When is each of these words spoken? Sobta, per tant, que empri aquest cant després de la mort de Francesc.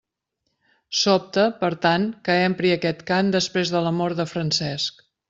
Sobta, 0.99 1.43
per 1.59 1.69
tant, 1.85 2.07
que 2.29 2.37
empri 2.49 2.73
aquest 2.77 3.05
cant 3.13 3.29
després 3.39 3.75
de 3.77 3.83
la 3.89 3.93
mort 4.03 4.23
de 4.23 4.27
Francesc. 4.35 5.07